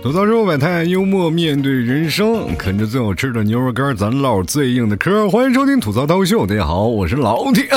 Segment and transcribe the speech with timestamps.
[0.00, 5.28] 吐槽肉百态，幽默面对人生，啃着最好吃的牛肉干，咱唠最硬的嗑。
[5.28, 7.68] 欢迎收听吐槽涛秀，大家好，我是老铁。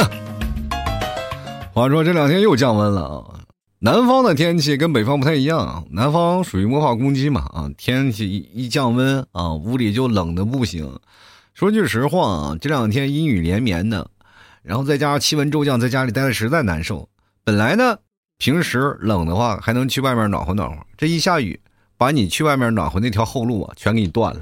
[1.73, 3.41] 话说这两天又降温了啊，
[3.79, 10.99] 南方的天气跟北方不太一样，南方属于魔法攻击嘛啊，天气一一降温啊，屋里就冷的不行。
[11.55, 14.07] 说句实话啊，这两天阴雨连绵的，
[14.61, 17.09] 然后再加上气温骤降，在家里待的实在难受。
[17.43, 17.97] 本来呢，
[18.37, 21.59] 平时冷的话还能去外面暖和暖和，这一下雨，
[22.01, 24.41] 把你去外面暖和那条后路啊，全给你断了。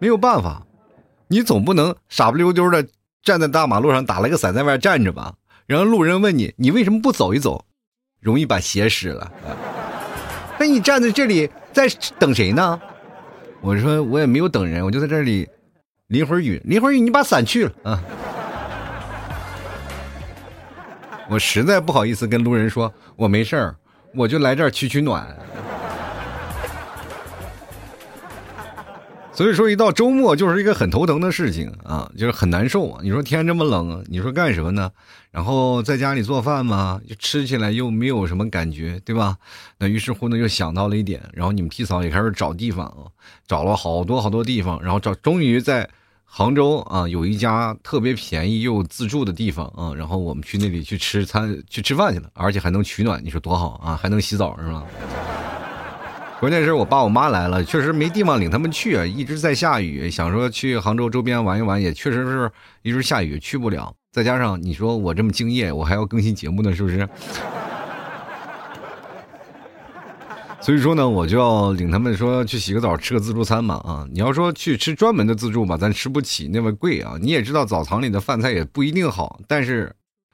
[0.00, 0.66] 没有办法，
[1.28, 2.84] 你总不能傻不溜丢的
[3.22, 5.34] 站在大马路上打了个伞在外站着吧？
[5.66, 7.64] 然后路人问你，你为什么不走一走？
[8.18, 9.30] 容易把鞋湿了。
[10.58, 11.86] 那你站在这里在
[12.18, 12.80] 等谁呢？
[13.60, 15.48] 我说我也没有等人，我就在这里
[16.08, 18.02] 淋会儿雨，淋会儿雨，你把伞去了啊！
[21.30, 23.76] 我实在不好意思跟路人说，我没事儿，
[24.16, 25.24] 我就来这儿取取暖。
[29.32, 32.98] 所以说，一到周末就是一个很头疼的事情啊，就是很难受。
[33.00, 34.90] 你说天这么冷，你说干什么呢？
[35.30, 39.36] 然后在家里做饭嘛，吃起来又没有什么感觉，对吧？
[39.78, 43.06] 那于是乎呢，又想到了一点，然后你们替嫂也开始找地方啊，
[43.46, 45.88] 找了好多好多地方，然后找，终于在
[46.32, 54.84] 杭州啊有一家特别便宜又自助的地方啊，然后我们去那里去吃餐去吃饭去了，而且还能取暖，你说多好啊，还能洗澡是吧？
[56.38, 62.50] 关键是我爸我妈来了，确实没地方领他们去啊，一直在下雨，想说去杭州周边玩一玩，也确实是
[62.82, 63.92] 一直下雨，去不了。
[64.12, 67.08] 再加上你说我这么敬业，我还要更新节目呢，是不是？
[70.62, 74.06] 所以说呢，我就要领他们说去洗个澡，吃个自助餐嘛啊！
[74.12, 77.14] 你要说去吃专门的自助吧，咱吃不起，那么贵啊！
[77.20, 79.90] 你也知道澡堂里的饭菜也不一定好，但是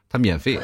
[0.08, 0.58] 它免费。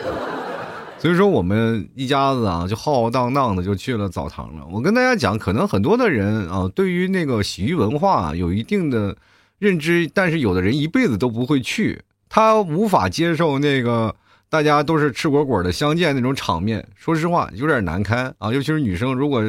[0.98, 4.66] 所以说，我们一家子啊，就浩浩荡荡的就去了澡堂了。
[4.70, 9.16] 我跟大家讲，可能很多的人啊，对于那个洗浴文化有一定的
[9.58, 14.14] 认知，但是有的人一辈子都不会去，他无法接受那个
[14.52, 16.86] 大家都是赤果果的相见那种场面。
[16.94, 19.42] 说实话，有点难堪啊，尤其是女生，如果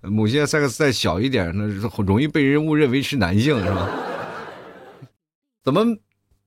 [0.00, 1.66] 某些 sex 再小一点，那
[2.02, 3.86] 容易被人误认为是男性，是吧？
[5.62, 5.84] 怎么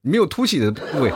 [0.01, 1.13] 没有凸起的部位？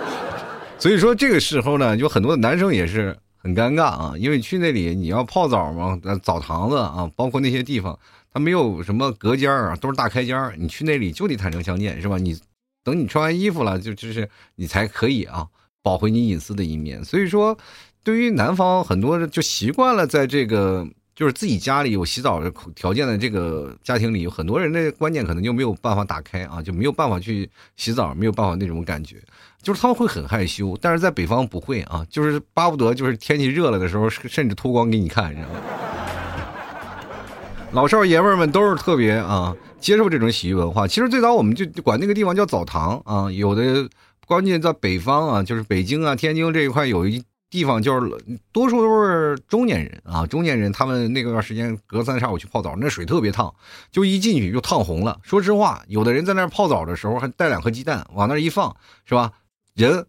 [0.78, 7.98] 所以说这个时候呢，有很多男生也是很尴尬啊，因为去那里你要泡澡嘛，澡堂子啊，包括那些地方，
[8.32, 12.20] 它没有什么隔间啊，都是大开间你去那里就得坦诚相见，是吧？
[12.20, 12.40] 你
[12.84, 15.48] 等你穿完衣服了，就就是你才可以啊，
[15.88, 17.04] 保回你隐私的一面。
[17.06, 17.58] 所以说，
[18.04, 20.86] 对于南方很多人就习惯了在这个。
[21.18, 29.16] 就是自己家里有洗澡的条件的这个家庭里，有很多人的观念可能就没有办法打开啊，就没有办法去洗澡，没有办法那种感觉，
[29.60, 35.60] 就是他们会很害羞，但是在北方不会啊，就是巴不得就是天气热了的时候，甚至脱光给你看，你知道吗？
[37.74, 40.88] 老少爷们们都是特别啊，接受这种洗浴文化。
[40.88, 43.90] 其实最早我们就管那个地方叫澡堂啊，有的
[44.28, 47.24] 关键在北方啊，就是北京啊、天津这一块有一。
[47.50, 48.12] 地方就是
[48.52, 53.56] 多数都是中年人啊，中年人他们那段时间隔三差五去泡澡，那水特别烫，
[53.90, 55.18] 就一进去就烫红了。
[55.24, 59.32] 说实话，有的人在那泡澡的时候还带两颗鸡蛋往那一放，是吧？
[59.76, 60.06] 人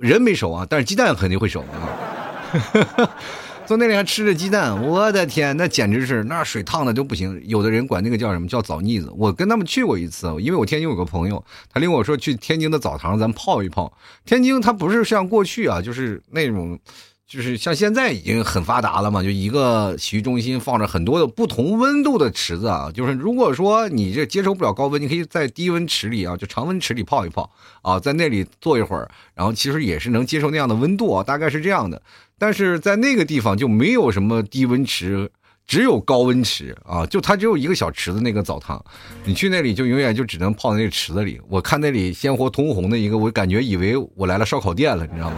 [0.00, 2.13] 人没熟啊，但是鸡蛋肯定会熟啊。
[3.66, 7.40] 坐那里还吃着鸡蛋，我的天，那简直是那水烫的都不行。
[7.46, 9.10] 有的人管那个叫什么叫澡腻子。
[9.16, 13.92] 我跟他们去过一次，因为我天津有个朋友，他领我说去天津的澡堂咱泡一泡。
[14.24, 16.78] 天津它不是像过去啊，就是那种。
[17.26, 22.90] 就是像现在已经很发达了嘛，就一个洗浴中心放着很多的不同温度的池子啊。
[22.94, 27.50] 就是如果说你这接受不了高温，你可以在低温池里啊，就常温池里泡一泡
[27.82, 32.00] 啊，在那里坐一会儿，然后其实也是能接受那样的温度啊，大概是这样的。
[32.38, 35.30] 但是在那个地方就没有什么低温池，
[35.66, 38.84] 只有高温池啊，就它只有一个小池子那个澡堂，
[39.24, 41.40] 你去那里就永远就只能泡在那个池子里。
[41.48, 45.36] 我看那里鲜活通红的一个，我感觉以为我来了烧烤店了，你知道吗？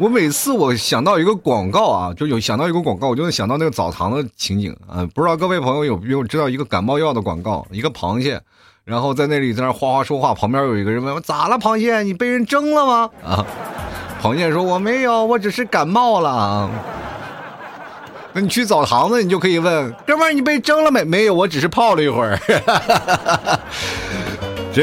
[0.00, 5.04] 我每次我想到一个广告啊，就有想到一个广告，我就能想到那个澡堂的情景啊。
[5.12, 7.66] 不知道各位朋友有没有知道一个感冒药的广告？
[7.72, 8.40] 一个螃蟹，
[8.84, 12.02] 然后在那里在那哗哗说话，旁边有一个人问我：“咋了，螃蟹？
[12.04, 13.44] 你被人蒸了吗？”啊，
[14.22, 16.70] 螃蟹说：“我没有，我只是感冒了。
[18.32, 22.38] ”那你去澡堂子，你就可以问：“哥们儿，你被蒸了没？”“没有，我只是泡了一会儿。”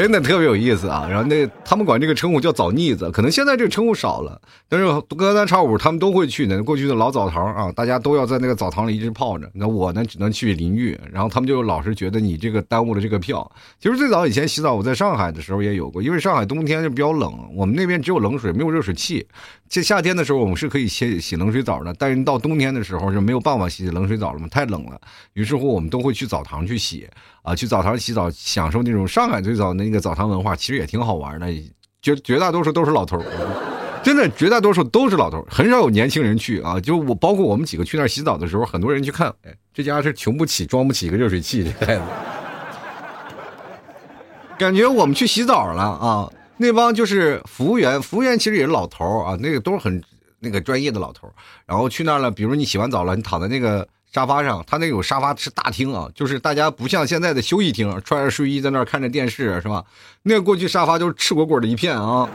[0.02, 1.06] 真的特别有意思啊。
[1.08, 6.62] 然后那他们管这个称呼叫澡腻子，可能现在这个称呼少了，但是隔三差五他们都会去的。
[6.62, 9.48] 过去的老澡堂啊，大家都要在那个澡堂里一直泡着。
[9.54, 13.48] 那我呢，只能去淋浴，然后他们就老是觉得你这个耽误了这个票。
[13.78, 19.26] 其实最早以前洗澡，我在上海的时候也有过，因为上海冬天就比较冷，我们那边只有冷水，没有热水器。
[19.68, 25.00] 这夏天的时候我们是可以洗洗冷水澡的，但是到冬天的时候就没有办法洗冷水澡了嘛，太冷了。
[25.32, 27.08] 于是乎我们都会去澡堂去洗
[27.46, 31.46] 啊，去澡堂洗澡，享受那种上海最早那个澡堂文化，其实也挺好玩的。
[32.02, 33.22] 绝绝大多数都是老头
[34.02, 36.80] 真的绝大多数都是老头很少有年轻人去啊。
[36.80, 42.02] 就我包括我们几个去那儿洗澡的时候，很多人去看，哎，这家是穷不起装不起一个热水器，这孩子。
[44.58, 46.28] 感觉我们去洗澡了啊。
[46.56, 50.02] 那帮就是服务员，服务员其实也是老头儿啊，那个都是很
[50.40, 51.32] 那个专业的老头儿。
[51.64, 59.84] 然后去那儿了，比如你洗完澡了，你躺在那个沙发上，他那有沙发是大厅啊，就是大家不像现在的休息厅，穿着睡衣在那儿看着电视是吧？
[60.22, 62.28] 那过去沙发就是赤果果的一片啊，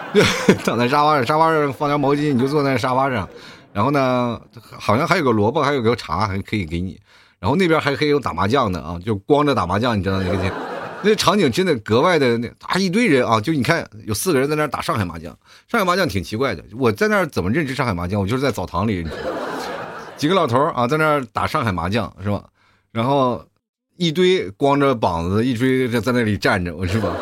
[0.64, 3.28] 躺在沙发上，沙发上放条毛巾，你就坐在沙发上。
[3.72, 4.40] 然后呢，
[4.78, 6.98] 好像还有个萝卜，还有个茶还可以给你。
[7.38, 10.52] 然后那边还可以有打麻将的啊，就光着打麻将，你知道那个。
[11.00, 15.26] 那场景真的格外的那啊一堆人啊，就你看有四个人在那打上海麻将，
[15.68, 16.64] 上海麻将挺奇怪的。
[16.76, 18.20] 我在那儿怎么认识上海麻将？
[18.20, 19.06] 我就是在澡堂里，
[20.18, 22.44] 几个老头啊在那儿打上海麻将是吧？
[22.90, 23.42] 然后
[23.96, 27.16] 一堆光着膀子，一堆在在那里站着，我是吧？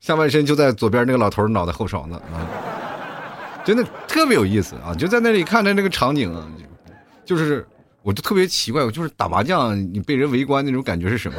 [0.00, 2.44] 下半身就在左边那个老头脑袋后勺子啊，
[3.64, 4.94] 真的特别有意思啊！
[4.94, 6.46] 就在那里看着那个场景啊，
[7.24, 7.66] 就是
[8.02, 11.38] 我就特别奇怪，我就是打麻将你被人围观那种感觉是什么？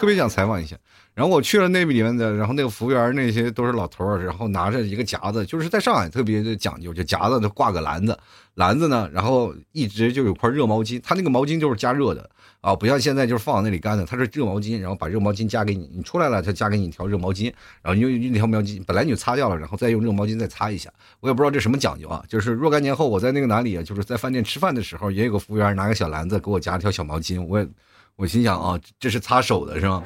[0.00, 0.76] 特别想采访一下，
[1.18, 8.16] 然后我去了那里面的，然后那个服务员那些都是老头儿，然后拿着一个夹子，就是在上海特别的讲究，就夹子挂个篮子，
[8.54, 12.30] 篮子呢，然后一直就有块热毛巾，他那个毛巾就是加热的
[12.60, 20.88] 啊，不像现在就是放那里干的，他是热毛巾，然后把热毛巾加给你，你出来了他加给你一条热毛巾，然后你用那条毛巾本来你就擦掉了，然后再用热毛巾再擦一下，
[21.18, 27.68] 我也不知道这什么讲究啊，就是若干年后我在那个哪里啊，就是在饭店吃饭的时候，也有个服务员拿个小篮子给我夹一条小毛巾，我也。
[28.14, 30.02] 我心想啊，这是擦手的是吗？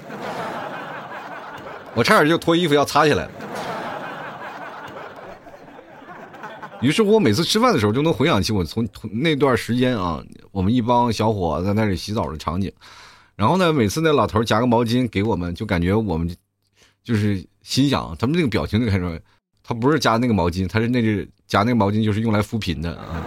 [1.94, 3.30] 我差点就脱衣服要擦下来了。
[6.80, 12.72] 于是，我每次吃饭的时候就能回想起我从那段时间啊，我们一帮小伙子在那里洗澡的场景。
[13.36, 16.34] 然后呢，每次那老头夹个毛巾给我们，就感觉我们
[17.04, 19.18] 就是心想，他们那个表情就看出，
[19.62, 23.22] 他不是夹那个毛巾，他是那个夹那个毛巾就是用来扶贫的啊。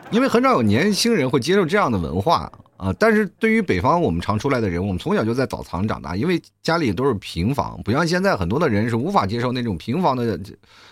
[0.10, 10.40] 因为很少有年轻人会接受这样的文化啊，但是对于北方我们常出来的人，我们从小就在澡堂长大，因为家里都是平房，不像现在很多的人是无法接受那种平房的，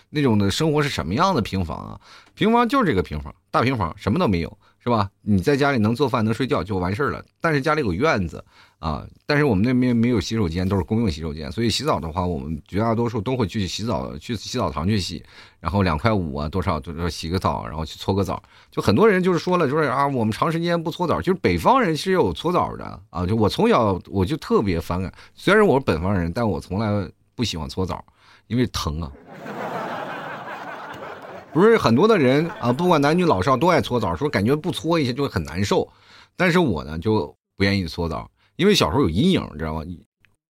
[0.09, 1.99] 那种的生活是什么样的平房啊？
[2.35, 4.57] 平房就是这个平房，大平房，什么都没有。
[4.81, 5.09] 是吧？
[5.21, 7.21] 你在家里能做饭能睡觉就完事儿了。
[7.41, 8.41] 但是家里有院子
[8.79, 11.51] 啊，但是我们那边没有洗手间，都是公用洗手间。
[11.51, 15.21] 所以洗澡的话，我们绝大多数都会去洗澡，去洗澡堂去洗。
[15.59, 18.41] 然后两块五啊，多少就是洗个澡，然后去搓个澡。
[18.71, 23.25] 就很多人就是说了，就是啊，我们长时间不搓澡，就是北方人是有搓澡的啊。
[23.25, 28.01] 就我从小我就特别反感，虽然我是北方人，但我从来不喜欢搓澡，
[28.47, 29.11] 因为疼啊。
[31.51, 35.85] 不是很多的人啊，不管男女老少都爱搓澡，说感觉不搓一下就会很难受。
[36.37, 38.29] 但是我呢就不愿意搓澡，
[38.59, 39.83] 因为小时候有阴影，知道吗？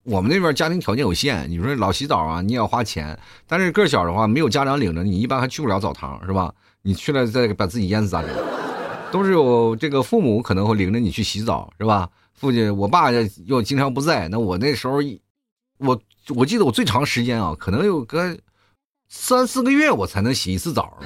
[0.04, 3.16] 我们那边家庭条件有限，你说老洗澡啊，你也要花钱。
[3.46, 6.52] 但是个小的话，没有家长领着，你一般还去不了澡堂，是吧？
[6.82, 8.32] 你去了再把自己淹死咋整？
[9.12, 12.10] 都是有这个父母可能会领着你去洗澡，是吧？
[12.34, 13.12] 父亲，我爸
[13.46, 14.98] 又经常不在，那我那时候，
[15.78, 18.36] 我我记得我最长时间啊，可能有个。
[19.12, 21.00] 三四个月我才能洗一次澡。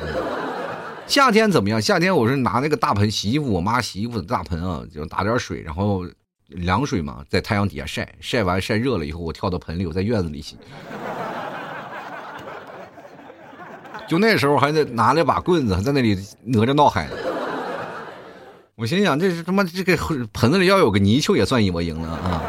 [1.08, 1.82] 夏天怎么样？
[1.82, 6.06] 夏天我是拿那个大盆洗衣服，我妈洗衣服的大盆啊，就打点水，然后
[6.54, 10.58] 凉水嘛，在太阳底下晒，晒完晒热了以后，我跳到盆里，我在院子里洗。
[14.08, 17.08] 就那时候还得拿了把棍子，在那里哪吒闹海。
[18.76, 19.98] 我心想，这是他妈这个
[20.34, 22.42] 盆子里要有个泥鳅也算我赢了啊！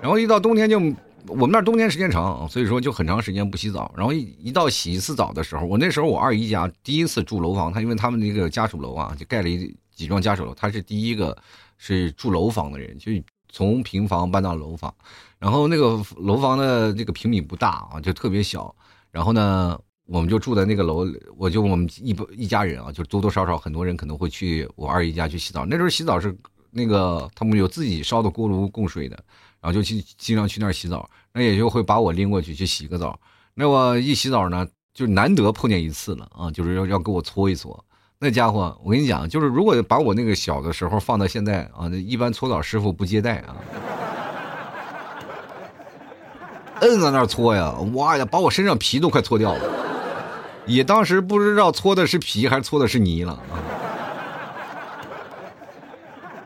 [0.00, 0.80] 然后一到冬天就。
[1.26, 3.92] 我们那冬天时间长，所以说就很长时间不洗澡。
[3.94, 11.36] 然后一一到洗一次澡的时候，我那时候我二姨家第一次住楼房，他因为他们那个家属楼啊，就盖了一几幢家属楼，他是第一个
[11.76, 13.10] 是住楼房的人，就
[13.48, 14.94] 从平房搬到楼房。
[15.40, 18.72] 然后那个楼房的这个平米不大啊，就特别小。
[19.10, 19.76] 然后呢，
[20.06, 21.04] 我们就住在那个楼，
[21.36, 25.66] 我就我们一一家人啊，就多多少少很多人可能会去我二姨家去洗澡。
[25.66, 26.32] 那时候洗澡是
[26.70, 29.22] 那个他们有自己烧的锅炉供水的。
[29.60, 33.18] 然后就去经常去那儿洗澡，那也就会把我拎过去去洗个澡。
[33.54, 34.64] 那我一洗澡呢，
[34.94, 37.84] 就难得碰见一次了啊，就是要要给我搓一搓。
[38.20, 43.54] 那家伙，我跟你讲，就是如果把我那个小的时候放到现在啊，那一般搓澡师傅不接待啊，
[46.80, 49.60] 摁在那儿搓呀，哇呀，把我身上皮都快搓掉了，
[50.66, 53.62] 也当时不知道搓的是皮还是搓的是泥了啊。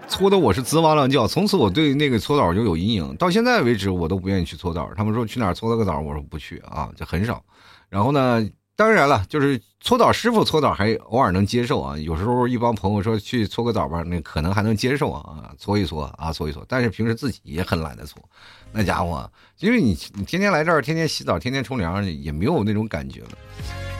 [0.08, 4.90] 搓的我是滋哇乱叫，从此我对那个搓澡就有阴影，到现在为止我都不愿意去搓澡。
[4.94, 7.42] 他们说去哪儿搓个澡，我说不去啊，就很少。
[7.88, 16.64] 然后呢，当然了，就是搓澡师傅搓澡还偶尔能接受啊，有时候一帮朋友说去搓个澡吧，那可能还能接受啊，搓一搓啊，搓一搓。
[16.66, 18.22] 但是平时自己也很懒得搓，
[18.72, 23.30] 那家伙，因为你你天天来这儿，天天洗澡，天天冲凉，也没有那种感觉了。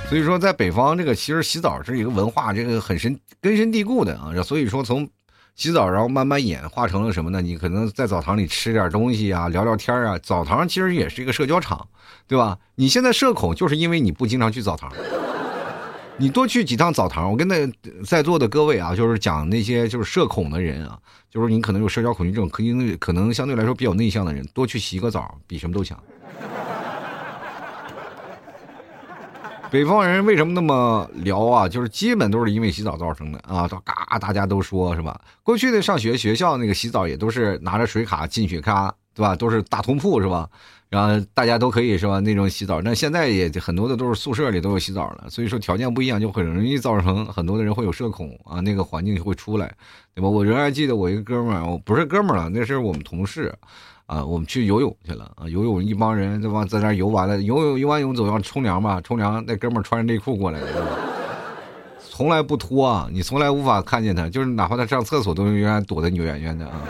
[0.09, 4.43] 所以说，在北方这个其实洗澡是一个文化，这个很深根深蒂固的啊。
[4.43, 5.09] 所以说从
[5.55, 7.41] 洗澡，然后慢慢演化成了什么呢？
[7.41, 10.19] 你可能在澡堂里吃点东西啊，聊聊天啊。
[10.19, 11.87] 澡堂其实也是一个社交场，
[12.27, 12.59] 对吧？
[12.75, 14.91] 你现在社恐，就是因为你不经常去澡堂。
[16.19, 17.31] 你多去几趟澡堂。
[17.31, 17.67] 我跟那
[18.05, 20.99] 在座的各位啊，就是讲那些就是社恐的人啊，
[21.31, 25.99] 就是你可能有社交恐惧症，可能可能相对来说比较内向的人，多去洗个澡，比什么都强。
[29.73, 31.67] 北方人为什么那么聊啊？
[31.67, 33.67] 就是基本都是因为洗澡造成的啊！
[33.67, 35.19] 都嘎，大家都说是吧？
[35.43, 39.35] 过去的上学学校那个洗澡也都是拿着水卡进去，咔，对吧？
[39.35, 40.47] 都是大通铺是吧？
[40.91, 42.21] 然后大家都可以是吧？
[42.21, 49.75] 那种洗澡，那现在也很多的都是宿舍里都有洗澡了，所以说条件不一样，就很容易造成很多的人会有社恐啊，那个环境就会出来，
[50.15, 50.29] 对吧？
[50.29, 53.51] 我仍然记得我一个哥们儿，我不是哥们儿了，那是我们同事。
[54.13, 55.49] 啊，我们去游泳去了啊！
[55.49, 60.67] 游泳一帮人对吧，在那游完了，游泳游完泳总要冲凉吧，冲凉那哥们穿着内裤过来的，
[61.99, 66.83] 从来不脱啊，你从来无法看见他，就是哪怕他上厕所都永远躲得远远的啊，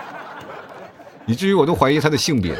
[1.24, 2.54] 以至于我都怀疑他的性别，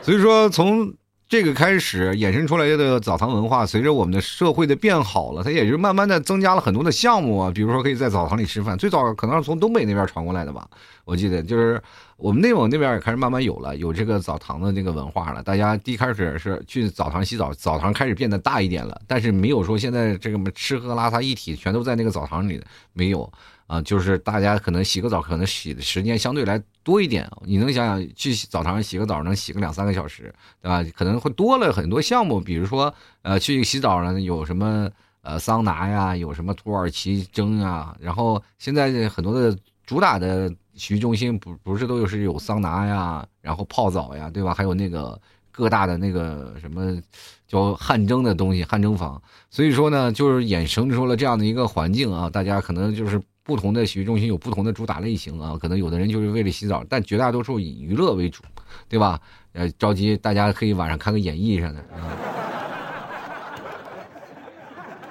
[0.00, 0.90] 所以说从。
[1.26, 8.76] 这个开始衍生出来的澡堂文化，随着我们的社会的变好了，它也就慢慢的增加了很多的项目啊，比如说可以在澡堂里吃饭。
[8.76, 10.68] 最早可能是从东北那边传过来的吧，
[11.04, 11.82] 我记得就是
[12.16, 15.42] 我们内蒙那边也开始慢慢有了有这个澡堂的这个文化了。
[15.42, 22.62] 大家第一开始是去澡堂洗澡，澡堂开始变得大一点了，但是没有说现在这个吃喝拉撒一体全都在那个澡堂里
[22.92, 23.32] 没有。
[23.66, 27.28] 啊，就是大家可能洗个澡，可 能洗的时间相对来多一点。
[27.44, 30.84] 你能想想，去澡堂洗个澡能洗个两三个小时，对吧？
[30.94, 34.88] 可能会多了很多项目，比如说，呃，去洗澡呢，有什么
[35.22, 37.96] 呃桑拿呀，有什么土耳其蒸啊。
[37.98, 44.54] 然后现在很多的主打的洗浴中心，不不是都有是有桑拿呀，然后泡澡呀，对吧？
[44.54, 45.18] 还有那个
[45.50, 47.00] 各大的那个什么
[47.48, 49.20] 叫汗蒸的东西，汗蒸房。
[49.50, 53.20] 所以说呢，就是衍生出了这样的一个环境啊，大家可能就是。
[53.44, 58.42] 不同的洗浴中心有不同的主打类型啊，可能有的人就是为了洗澡，但绝大多数以娱乐为主，
[58.88, 59.20] 对吧？
[59.52, 62.08] 呃，着急大家可以晚上看个演艺啥的啊。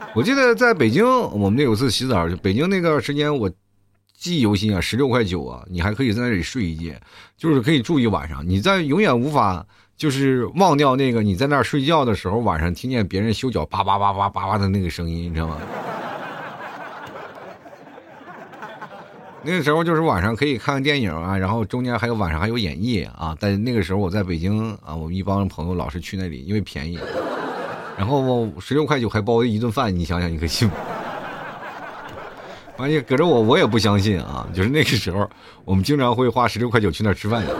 [0.15, 3.47] 我记得在北京，我们那有次洗澡，北京那段时间我
[4.17, 6.95] 记忆犹新啊，十六块九啊，你还可以在那里睡一觉，
[7.37, 9.63] 就是可以住一晚上，你在永远无法
[9.95, 15.57] 就是忘掉那个你在那儿睡觉的时候，晚上听见别人修脚叭叭叭叭叭叭的那个声音，你知道吗？
[19.45, 23.35] 那个时候就是晚上可以看看电影啊，然后中间还有晚上还有演绎啊。
[23.37, 26.97] 但那个时候我在北京啊，我们一帮朋友老是去那里，因为便宜。
[27.97, 30.75] 然后十六块九还包一顿饭，你想想你可信吗？
[32.77, 34.47] 完了，搁着我我也不相信啊。
[34.53, 35.29] 就是那个时候，
[35.65, 37.51] 我们经常会花十六块九去那吃饭去，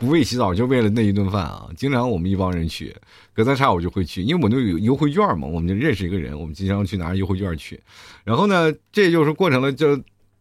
[0.00, 1.68] 不为洗澡，就为了那一顿饭啊。
[1.76, 2.92] 经常我们一帮人去，
[3.32, 7.80] 隔三差五就会去，因为我那有优惠券嘛，我们就认识一个人，我们经常去拿着优惠券去。
[8.24, 9.96] 然后呢，这就是过程了，就。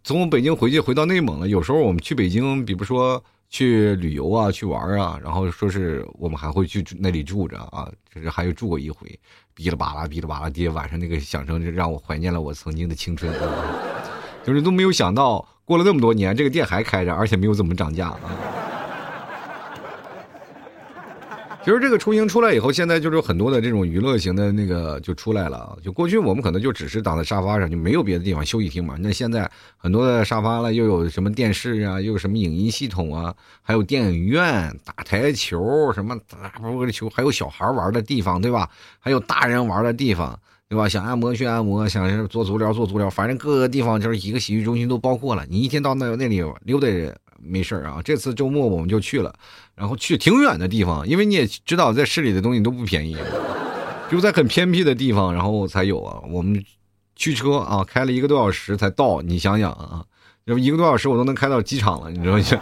[0.05, 9.07] 从北京回去回到内蒙了，有时候我们去北京，比如说去旅游啊，去玩啊，然后说是我们还会去那里住着啊，就是还有住过一回，
[9.57, 13.33] 哔哩吧啦，哔哩吧啦，爹晚上那个响声就让我怀念了我曾经的青春，
[14.45, 18.19] 就是都没有想到过了那么多年，这个店还开着，而且没有怎么涨价啊。
[21.65, 25.75] 其实这个雏形出来以后，现在就是很多的这种娱乐型的那个就出来了。
[25.81, 28.95] 就过去我们可能就只是躺在沙发上，就没有别的地方休息厅嘛。
[28.99, 38.69] 那现在很多的沙发了，又有什么电视啊，又有什么影音系统啊，还有电影院打台球，什么打波球，还有小孩玩的地方，对吧？
[38.99, 40.87] 还有大人玩的地方，对吧？
[40.87, 45.43] 想按摩去按摩，想做足疗做足疗，反正各个地方就是一个洗浴中心都包括了。
[45.49, 46.87] 你一天到那那里溜达
[47.47, 48.01] 没事啊。
[48.03, 49.33] 这次周末我们就去了。
[49.75, 53.17] 然后去挺远的地方，因为你也知道，在市里的东西都不便宜，
[54.09, 56.21] 就在很偏僻的地方，然后才有啊。
[56.29, 56.63] 我们
[57.15, 59.21] 驱车啊，开了一个多小时才到。
[59.21, 60.05] 你想想啊，
[60.45, 62.43] 要不一个多小时我都能开到机场了，你知道吗？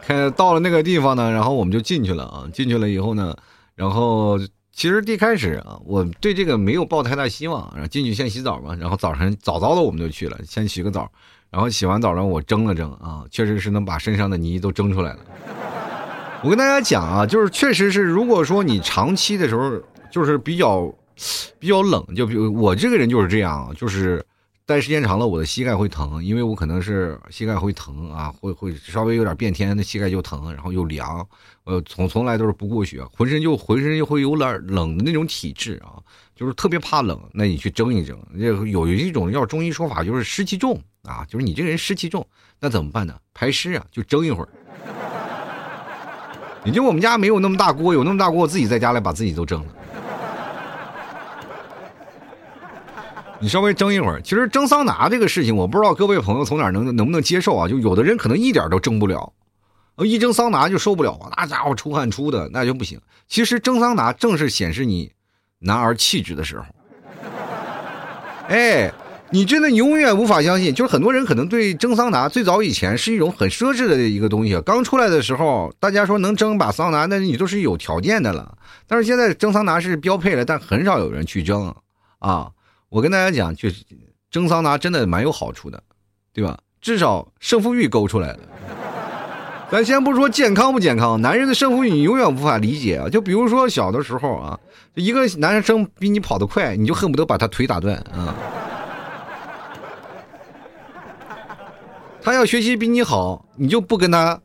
[0.00, 2.48] 开到了那个地方呢，然后我们就进去了啊。
[2.52, 3.36] 进去了以后呢，
[3.74, 4.38] 然后
[4.72, 11.10] 其实一开始啊，我对这个没有抱太大希望，然后进去先洗澡嘛，然后早上早早的我们就去了，先洗个澡，
[11.52, 15.18] 然后洗完澡呢，我蒸了蒸啊，确实是能把身上的泥都蒸出来了。
[16.42, 19.78] 我跟大家讲啊，就是确实是，如果说你长期的时候
[20.10, 20.92] 就是比较
[21.58, 24.24] 比较冷，就比如我这个人就是这样，就是
[24.64, 31.24] 待时间长了，我的膝盖会疼，因为我可能是膝盖会疼啊，会会稍微有点变天，那膝盖就疼，然后又凉，
[31.64, 36.00] 呃，从从来都是不过血，浑身就浑身就会有点冷的那种体质啊，
[36.34, 37.20] 就是特别怕冷。
[37.34, 42.24] 那你去蒸一蒸，有有一种要中医说法就是湿气重啊，就是你这个人湿气重，
[42.60, 43.14] 那怎么办呢？
[43.34, 44.48] 排湿啊，就蒸一会儿。
[46.64, 49.72] 你就我们家没有那么大锅，有那么大锅，我自己在家里把自己都蒸了。
[53.40, 57.66] 你稍微蒸一会儿，其实蒸桑拿这个事情，我不知道各位朋友从哪能能不能接受啊？
[57.66, 59.32] 就有的人可能一点都蒸不了，
[59.96, 63.00] 一蒸桑拿就受不了，那家伙出汗出的那就不行。
[63.26, 65.10] 其实蒸桑拿正是显示你
[65.58, 66.66] 男儿气质的时候，
[68.46, 68.92] 哎。
[69.32, 74.60] 你真的永远无法相信，就是很多人可能对蒸桑拿最早以前是一种很奢侈的一个东西。
[74.60, 78.58] 刚出来的时候，大家说能蒸把桑拿，那你都是有条件的了。
[78.86, 81.74] 但是现在蒸桑拿是标配了，但很少有人去蒸
[82.18, 82.50] 啊。
[82.90, 83.76] 我跟大家讲，就是
[84.30, 85.82] 蒸桑拿真的蛮有好处的，
[86.34, 86.58] 对吧？
[86.82, 88.38] 至少胜负欲勾出来了。
[89.70, 93.08] 咱先不说健康不健康，男人的胜负欲你永远无法理解啊。
[93.08, 94.60] 就比如说小的时候啊，
[94.94, 98.36] 一个男生比你跑得快，你就恨不得把他腿打断啊。
[102.24, 104.40] 他要学习比你好，你就不跟他，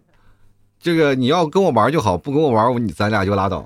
[0.82, 3.64] 这个你要跟我玩就好，不跟我玩我，你咱俩就拉倒，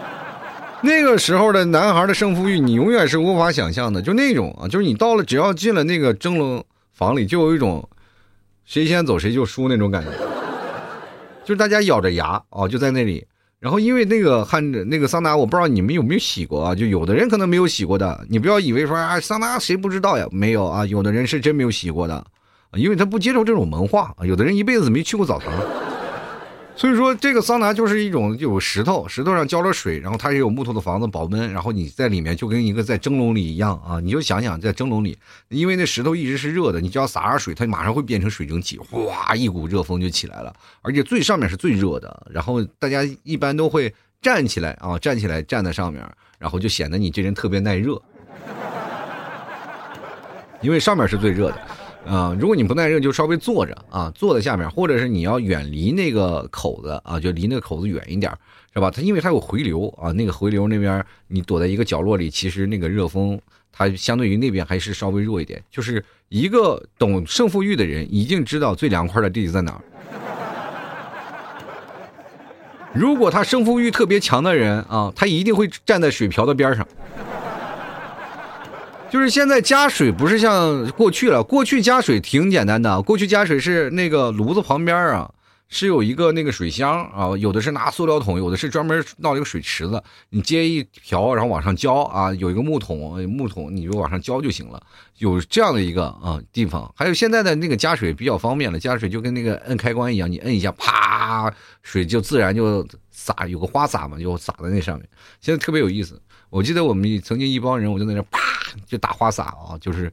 [0.82, 6.62] 那个时候的男孩的胜负欲，你永远是无法想象的，就那种啊，就是你到了，只要进了那个蒸笼
[6.92, 7.88] 房里，就有一种
[8.66, 10.10] 谁先走谁就输那种感觉，
[11.42, 13.26] 就是大家咬着牙啊，就在那里，
[13.58, 22.22] 然后因为那个汗那个桑拿，我不知道你们有没有洗过啊，就有的人可能没有洗过的，你不要以为说啊桑拿谁不知道呀，没有啊，有的人是真没有洗过的。
[22.74, 25.52] 因为他不接受这种文化，有的人一辈子没去过澡堂，
[26.74, 46.02] 所以说这个桑拿就是一种有石头，石头上浇了水，然后它也有木头的房子保温，然后你在里面就跟一个在蒸笼里一样啊，你就想想在蒸笼里，因为那石头一直是热的，你只要洒点水，它马上会变成水蒸气，哗，一股热风就起来了，而且最上面是最热的，然后大家一般都会站起来啊，站起来站在上面，
[46.38, 48.00] 然后就显得你这人特别耐热，
[50.62, 51.60] 因为上面是最热的。
[52.04, 58.32] 啊，如果你不耐热，就稍微坐着啊，坐在下面，或者是你要远离那个口子啊，就离那个口子远一点，
[58.74, 58.90] 是吧？
[58.90, 65.62] 它因为它有回流啊，那个回流那边你躲在一个角落里，其实那个热风它相对于那边还是稍微弱一点。
[65.70, 69.80] 就是一个懂胜负欲的人，已经知道最凉快的地方在哪儿。
[72.92, 76.86] 如果他胜负欲特别强的人啊，他一定会站在水瓢的边上。
[79.12, 83.02] 就是现在加水不是像过去了，过去加水挺简单的。
[83.02, 85.30] 过去加水是那个炉子旁边啊，
[85.74, 94.80] 是有一个那个水箱啊，有的是拿塑料桶，有的是专门闹一个水池子，你接一瓢，然后往上浇啊，有一个木桶，木桶你就往上浇就行了。
[95.16, 101.50] 有这样的一个啊地方，还有现在的那个加水比较方便了，加水就跟那个摁开关一样，你摁一下，啪，
[101.82, 105.08] 水就自然就洒，有个花洒嘛，就洒在那上面。
[105.40, 106.20] 现在特别有意思。
[106.50, 108.38] 我记得我们曾经一帮人，我就在那啪
[108.86, 110.12] 就打花洒啊，就是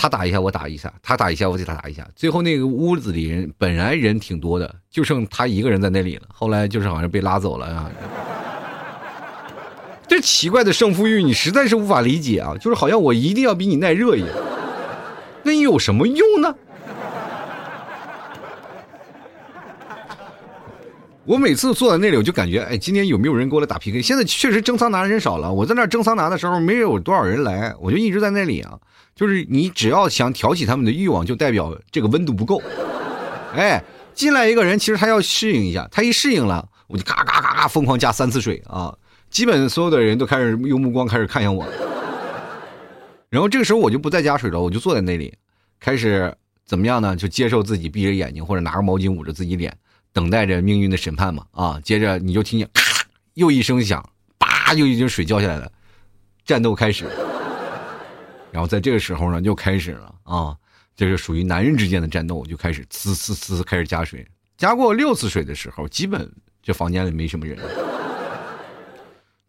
[0.00, 6.22] 他打一下我打一下，他打一下我给他打一下，最后那个屋子里人本来人挺多的，就剩他一个人在那里了。
[6.32, 7.90] 后来就是好像被拉走了啊。
[10.06, 12.54] 这奇怪的胜负欲，你实在是无法理解啊！
[12.60, 14.28] 就是好像我一定要比你耐热一样，
[15.42, 16.54] 那你有什么用呢？
[21.28, 24.00] 我每次坐在那里，我就感觉，哎，今天有没有人给我来打 PK？
[24.00, 25.52] 现在确实蒸桑拿人少了。
[25.52, 28.78] 我在那蒸桑拿的时候，没有多少人来，我就一直在那里啊。
[29.14, 32.62] 就是你只要想挑起他们的欲望，就代表这个温度不够。
[33.54, 38.96] 哎，进来一个人，其实他要适应一下，他一适应了，我就嘎嘎嘎嘎疯狂加三次水啊。
[39.28, 41.66] 基本所有的人都开始用目光开始看向我。
[43.28, 45.34] 然后这个时候我就不再加水了，我就坐在那里，
[45.78, 47.14] 开始怎么样呢？
[47.14, 49.76] 就接受自己闭着眼睛，或者拿个毛巾捂着自己脸。
[50.18, 51.80] 等待着命运的审判嘛啊！
[51.84, 54.04] 接着你就听见咔又一声响，
[54.36, 55.70] 叭又一滴水浇下来了，
[56.44, 57.04] 战斗开始。
[58.50, 60.56] 然后在这个时候呢，就开始了啊，
[60.96, 64.26] 这是属于男人之间的战斗，就开始呲呲呲开始加水。
[64.56, 66.28] 加过六次水的时候，基本
[66.64, 67.56] 这房间里没什么人。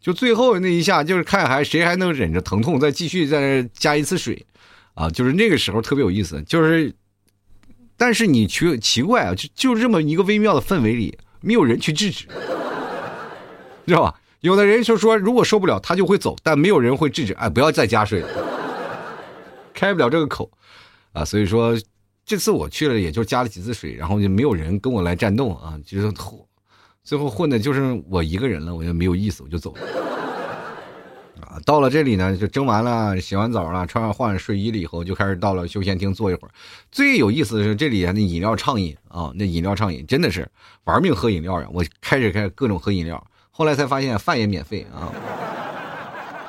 [0.00, 4.46] 就最后那一下，就是看还谁还能忍着疼痛再继续再加一次水，
[4.94, 6.94] 啊，就是那个时候特别有意思，就是。
[8.00, 12.24] 但是你奇奇怪啊，就就这么一个微妙的氛围里，没有人去制止，
[13.86, 14.18] 知道吧？
[14.40, 17.34] 有的人就说，如果受不了，他就会走，但没有人会制止。
[17.34, 18.28] 哎，不要再加水了，
[19.74, 20.50] 开不了这个口，
[21.12, 21.78] 啊，所以说
[22.24, 26.10] 这次我去了，也就加了几次水，然后就没有人跟我来战斗啊，就是
[27.04, 29.80] 最后混的就是我一个人了，我就没有意思，我就走了。
[31.50, 36.50] 啊，到了这里呢，就蒸完了，洗完澡了，穿上换上睡衣了以后，就开始到了休闲厅坐一会儿。
[36.92, 40.48] 最有意思的是这里那饮料畅饮啊，那饮料畅饮真的是
[40.84, 41.66] 玩命喝饮料呀！
[41.72, 43.26] 我开始开始各种喝饮料。
[43.50, 45.12] 后来才发现饭也免费啊，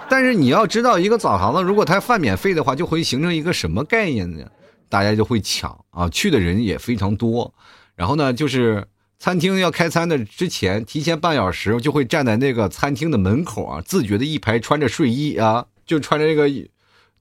[0.07, 4.45] 但是你要知道，一个澡堂子如果它饭免费的话，就会形成一个什么概念呢？
[4.87, 7.51] 大家就会抢啊，去的人也非常多。
[7.95, 8.85] 然后呢，就是
[9.21, 16.49] 餐厅要开餐的之前，提前半小时就会站在那个餐厅的门口啊，自觉的一排穿着睡衣啊，就穿着这个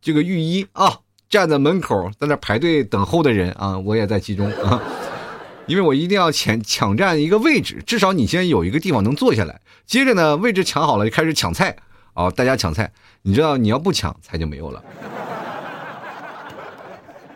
[0.01, 4.83] 这个浴衣啊，站在门口在那排队等候的人啊，我也在其中啊。
[5.67, 9.61] 因为我一定要抢抢占一个位置，至少你先有一个地方能坐下来。
[9.85, 11.77] 接着呢，位置抢好了就开始抢菜，
[12.15, 12.91] 啊，大家抢菜。
[13.21, 14.83] 你知道你要不抢菜就没有了。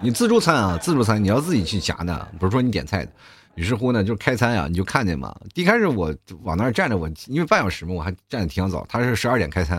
[0.01, 3.13] 你自助餐啊，自助餐你要自己去夹的，不是说你点菜的。
[3.55, 5.35] 于是乎呢，就开餐啊，你就看见嘛。
[5.55, 8.87] 一开始我往那儿站着，我因为半小时嘛，我还站的挺早。
[8.89, 9.79] 他是十二点开餐，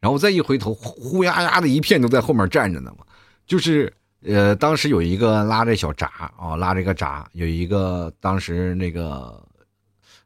[0.00, 3.04] 然后我再一回头，呼呀呀的一片都在后面站着呢嘛，
[3.46, 3.92] 就是。
[4.24, 6.06] 呃，当时有一个拉着小闸
[6.38, 9.44] 啊，拉着一个闸，有一个当时那个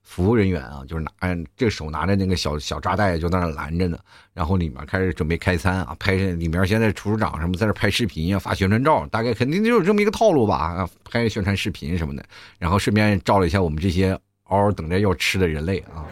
[0.09, 1.11] 服务人员啊，就是拿
[1.57, 3.99] 这手拿着那个小小扎带，就在那拦着呢。
[4.33, 12.25] 然后里面开始准备开餐啊，拍里面现在厨师长什么在这拍视频啊，发宣传照，大概肯定就有这么一个套路吧啊，拍宣传视频什么的，
[12.59, 14.13] 然后顺便照了一下我们这些
[14.45, 16.07] 嗷嗷等着要吃的人类啊。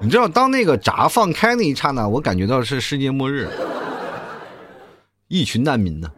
[0.00, 3.48] 你知道，当那个闸放开那一刹那，我感觉到是世界末日。
[5.28, 6.08] 一群难民呢，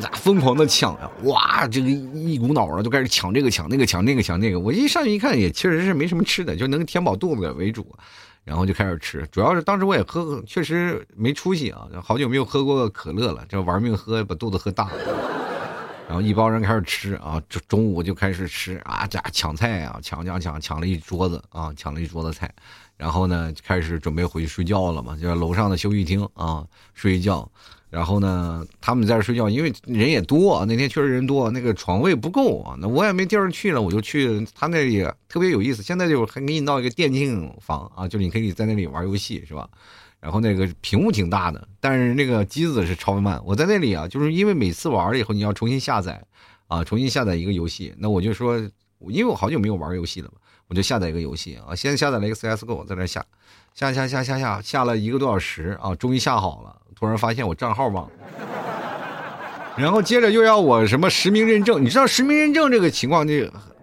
[0.00, 1.10] 家疯狂的抢呀！
[1.22, 4.60] 哇，这个一股脑的就开始抢这个抢那个抢那个抢那个。
[4.60, 7.96] 我一上去一看，也确实是没什么吃的，就能填饱肚子为主，
[8.44, 9.26] 然后就开始吃。
[9.32, 14.98] 主要是当时我也喝，确实没出息啊，好久没有喝过可乐了，这玩命喝，把肚子喝大了。
[16.06, 22.54] 然后一帮人开始吃啊，中中午就开始吃啊，家抢菜啊，抢抢抢抢了一桌子啊，抢了一桌子菜。
[22.98, 27.50] 然后呢，开始准备回去睡觉了嘛，就是楼上的休息厅啊，睡一觉。
[27.90, 32.76] 然后呢，他们在这睡觉，因为人也多，那天确实人多，那个床位不够啊。
[32.78, 35.82] 那我也没地儿去了，我就去他那里，特别有意思。
[35.82, 39.68] 现在就还给你闹一个电竞房啊，就你可以在那里玩游戏，是吧？
[40.20, 43.40] 然后那个屏幕挺大的，但是那个机子是超慢。
[43.44, 46.22] 我在那里啊，就是因为每次玩了以后，你要重新下载
[46.66, 47.94] 啊，重新下载一个游戏。
[47.96, 48.58] 那我就说，
[49.08, 50.34] 因为我好久没有玩游戏了嘛。
[50.68, 53.24] 我就下载一个游戏啊，先下载了一个 CSGO，在那下，
[53.74, 56.76] 下下下下下下了一个多小时啊，终于下好了。
[56.94, 58.10] 突然发现我账号忘了，
[59.76, 61.82] 然后接着又要我什么实名认证？
[61.82, 63.34] 你知道实名认证这个情况就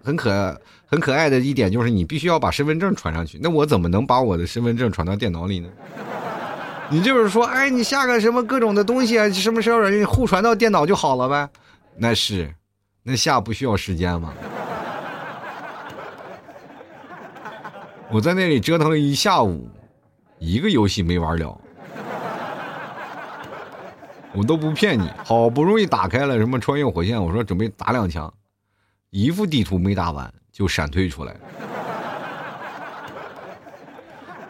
[0.04, 3.38] 很可很可爱的一点就是你必须要把身份证传上去。
[3.42, 5.68] 那我怎么能把我的身份证传到电脑里呢？
[6.88, 11.48] 你就是说，哎，你下个什么各种的东西啊，什么时候软件互传到电脑就好了呗？
[11.96, 12.54] 那是，
[13.02, 14.32] 那下不需要时间吗？
[18.10, 19.68] 我在那里折腾了一下午，
[20.38, 21.60] 一个游戏没玩了。
[24.32, 28.32] 我都不骗你，好不容易打开了什么穿越火线，我说准备打两枪，
[29.10, 31.34] 一副地图没打完就闪退出来，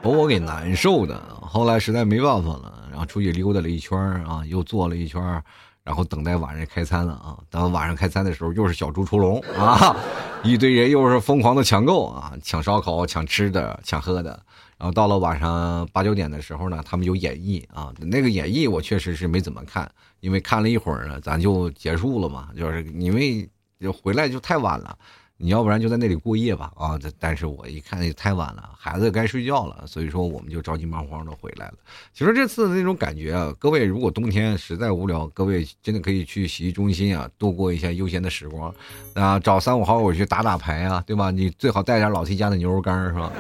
[0.03, 1.19] 把我给难受的。
[1.41, 5.43] 后来实在没办法了，然后出去溜达了一圈啊，又坐了一圈。
[5.87, 7.39] 然后等待晚上开餐了啊！
[7.49, 9.97] 等晚上开餐的时候，又是小猪出笼啊！
[10.43, 14.31] 一堆人又是疯狂的抢购啊，抢烧烤、抢吃的、抢喝的。
[14.77, 17.93] 然后到了晚上八九点的时候呢，他们有演绎啊。
[18.01, 22.49] 那个演绎我确实是没怎么看，因为看了一会儿呢，咱就结束了嘛。
[22.57, 23.49] 就是因为
[23.81, 24.99] 就回来就太晚了。
[25.39, 26.99] 你要不然就在那里过夜吧，啊！
[27.21, 31.75] 但是我一看也太晚了，孩子该睡觉了，所以说我们就着急忙慌的回来了。
[32.15, 38.75] 其实这次的那种感觉啊，各位如果冬天实在无聊，各位真的可以去洗浴中心啊，度过一下悠闲的时光，
[39.13, 41.31] 啊，找三五好友去打打牌啊，对吧？
[41.31, 43.31] 你最好带点老 T 家的牛肉干是吧？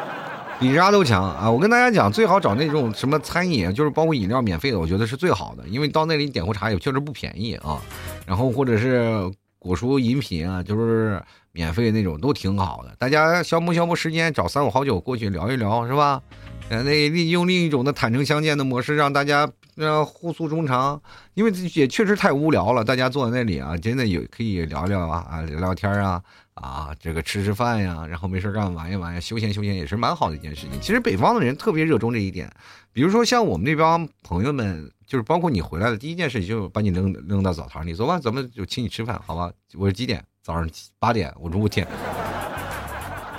[0.60, 1.50] 比啥都强啊！
[1.50, 7.80] 我跟大家讲，最好找那种什么餐饮，就是包括饮料免费的，我觉得是最好的，因为到那里点壶茶也确实不便宜啊。
[8.26, 9.32] 然后或者是。
[9.58, 12.94] 果蔬饮品啊，就是免费那种，都挺好的。
[12.98, 16.22] 大家消磨消磨时间，找三五好友过去聊一聊，是吧？
[16.70, 21.00] 呃，那利用另一种的坦诚相见的模式，让大家呃互诉衷肠。
[21.34, 26.22] 因为也确实太无聊了，大家坐在那里啊，真的有可以聊聊啊啊，聊聊天啊
[26.62, 30.80] 啊，这个吃吃饭呀，然后没事干玩一玩呀，休闲休闲也是蛮好的一件事情。
[30.80, 32.50] 其实北方的人特别热衷这一点，
[32.92, 34.90] 比如说像我们那帮朋友们。
[35.08, 39.50] 就是包括你回来的第一件事，就把你扔扔到澡堂里，走吧，咱们就请你吃饭，好吧？
[39.74, 40.22] 我是几点？
[40.42, 40.68] 早上
[40.98, 41.88] 八点，我说我天，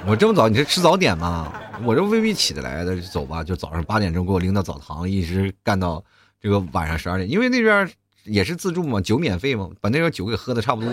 [0.08, 1.54] 我这么早你是吃早点吗？
[1.84, 6.04] 我这未必起得来的，走吧，就早上八点钟给我拎到澡堂，一直干到
[6.42, 7.88] 这个晚上十二点，因为那边
[8.24, 10.92] 也是自助嘛，酒免费嘛，把那边酒给喝的差不多。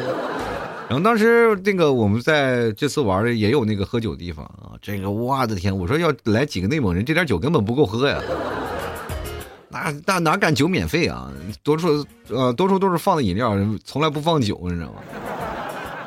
[0.88, 8.20] 然后当时那个我们在这次玩的也有那个喝酒的地方啊，这个我的天，我说要来几个内蒙人，这点酒根本不够喝呀。
[9.68, 11.30] 那那哪敢酒免费啊？
[11.64, 15.02] 多数呃多数都是放的饮料，从来不放酒，你知道吗？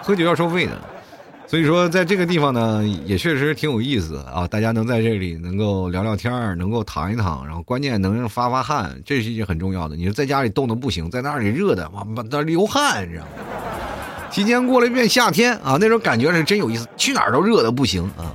[0.01, 0.71] 喝酒要收费的。
[1.45, 4.47] 所以说，在这个地方呢，也确实挺有意思啊！
[4.47, 9.95] 大家能在这里能够聊聊天能够躺一躺，然后关键能发发汗，这是一件很重要的。
[9.95, 13.31] 你说在家里冻得不行，在那里热的，哇，那流汗，你知道吗？
[14.31, 16.87] 提前过了一遍夏天啊，那种感觉是真有意思。
[16.95, 18.31] 去哪儿都热的不行啊，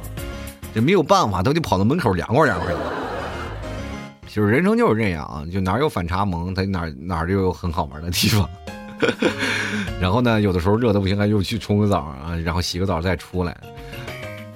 [0.75, 2.79] 这没有办法，都得跑到门口凉快凉快的。
[4.27, 8.49] 就是人生就是这样啊，就哪有反差萌，它哪哪就有很好玩的地方。
[10.01, 13.57] 然后呢，有的时候热的不行，还又去冲个澡啊，然后洗个澡再出来。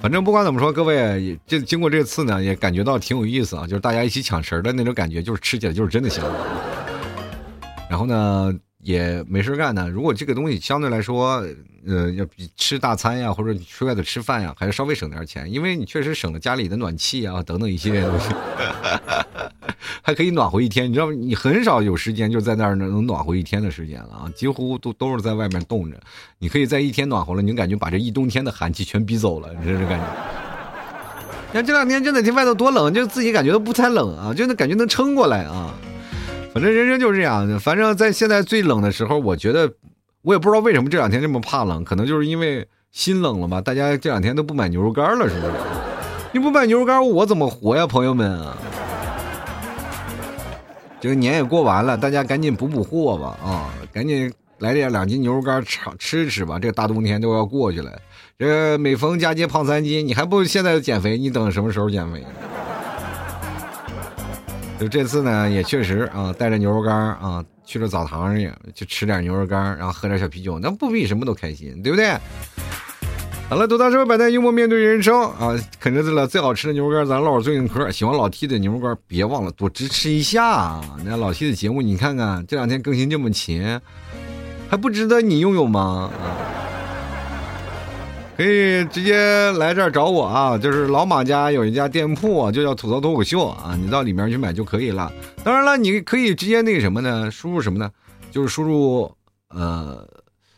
[0.01, 6.25] 反正不管怎么说，各位这经过这次呢，也感觉到挺有意思啊，就是大家一起抢食的那种感觉，就是吃起来就是真的香。
[7.89, 8.53] 然后呢。
[8.83, 9.89] 也没事干呢。
[9.89, 11.45] 如果这个东西相对来说，
[11.87, 18.29] 呃，要比吃大餐呀，或者你去外头吃饭呀，还是稍微省点钱，因为你确实省了家里的暖气啊等等一系列东西，
[20.03, 20.89] 还可以暖和一天。
[20.89, 21.13] 你知道吗？
[21.13, 25.99] 你很少有时间就在那儿能暖和一天的时间了啊，几乎都都是在外面冻着。
[26.37, 30.05] 你可以在一天暖和了，你就感觉把这一冬天的寒气全逼走了，你这感觉。
[31.51, 35.73] 像这两天这两天外头多冷，就自己感觉都不太冷啊，就那感觉能撑过来啊。
[36.53, 37.59] 反正人生就是这样。
[37.59, 39.71] 反正在现在最冷的时候，我觉得
[40.21, 43.61] 我也不知道为什么这两天这么怕冷，可能就是因为心冷了吧。
[43.61, 45.53] 大家这两天都不买牛肉干了，是不是？
[46.31, 48.57] 你不买牛肉干，我怎么活呀，朋友们啊？
[51.01, 53.71] 这个年也过完了，大家赶紧补补货吧啊！
[53.93, 56.59] 赶紧来点两斤牛肉干尝吃吃吧。
[56.59, 57.97] 这个大冬天都要过去了，
[58.37, 61.17] 这每逢佳节胖三斤，你还不现在减肥？
[61.17, 62.23] 你等什么时候减肥？
[64.79, 72.17] 就这次呢，也确实啊，带着牛肉干啊，去了澡堂去，就吃点牛肉干然后喝点小啤酒，那不比什么都开心，对不对？
[73.49, 75.53] 好了，多大社会百态，幽默面对人生啊！
[75.79, 77.91] 啃着了最好吃的牛肉干咱唠会最硬嗑。
[77.91, 80.81] 喜欢老 T 的牛肉干别忘了多支持一下啊！
[81.03, 83.81] 那老 T 的节目，你看看这两天更新这么勤，
[84.69, 86.11] 还不值得你拥有吗？
[86.21, 86.68] 啊！
[88.39, 90.57] 可以直接来这儿找我啊！
[90.57, 95.11] 就是老马家有一家店铺，就叫吐槽脱口秀啊，你到里面去买就可以了。
[95.43, 97.29] 当然了，你可以直接那个什么呢？
[97.29, 97.91] 输入什么呢？
[98.31, 99.13] 就是输入
[99.49, 100.07] 呃，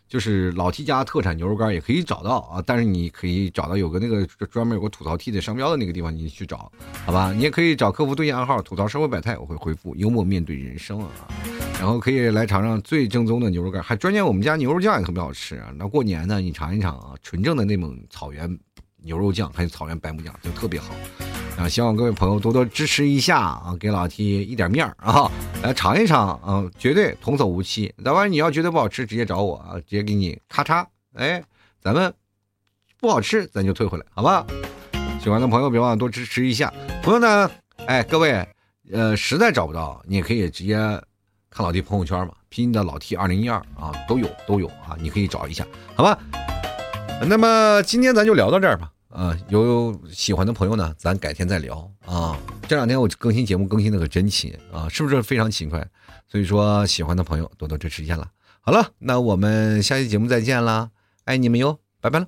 [0.07, 2.63] 就是老 T 家特产牛肉干也可以找到啊。
[2.63, 6.71] 但是你可以找到有个那个专门有个吐槽 T 的商标的那个地方，你去找，
[7.03, 7.33] 好吧？
[7.33, 11.09] 你也可以找客服对应暗号吐槽生活百态，我会回复幽默面对人生啊。
[11.81, 15.73] 然后可以来尝尝最正宗的牛肉干，还专荐我们家牛肉酱也特别好吃啊！
[15.75, 18.55] 那过年呢，你尝一尝啊，纯正的内蒙草原
[18.97, 20.93] 牛肉酱，还有草原白木酱，就特别好。
[21.57, 25.31] 啊，希望各位朋友多多支持一下啊，给老 T 一点面儿啊，
[25.63, 27.91] 来尝一尝啊，绝对童叟无欺。
[28.05, 31.43] 要不然你要觉得不好吃，直接找我啊，直接给你咔嚓，哎，
[31.81, 32.13] 咱们
[32.99, 34.45] 不好吃咱就退回来，好吧？
[35.19, 36.71] 喜欢的朋友别忘了多支持一下。
[37.01, 37.49] 朋友呢，
[37.87, 38.47] 哎，各位，
[38.91, 40.77] 呃，实在找不到，你也可以直接。
[41.51, 46.17] 看老弟朋友圈嘛，拼音的老 T 二零一二啊，都有都有啊，你可以找一下，好吧？
[47.27, 52.39] 那么今天咱就聊到这儿吧，啊，有喜欢的朋友呢，咱改天再聊啊。
[52.69, 55.85] 这两天我更新节目更新的可真勤啊，是不是非常勤快？
[56.29, 58.31] 所以说喜欢的朋友多多支持一下了。
[58.61, 60.89] 好了，那我们下期节目再见啦，
[61.25, 62.27] 爱你们哟，拜拜了。